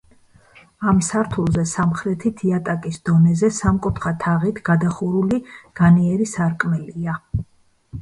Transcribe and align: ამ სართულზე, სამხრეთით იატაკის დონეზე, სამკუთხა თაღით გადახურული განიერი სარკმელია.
ამ 0.91 1.01
სართულზე, 1.07 1.65
სამხრეთით 1.71 2.41
იატაკის 2.49 2.99
დონეზე, 3.11 3.51
სამკუთხა 3.59 4.17
თაღით 4.27 4.65
გადახურული 4.73 5.41
განიერი 5.85 6.33
სარკმელია. 6.37 7.21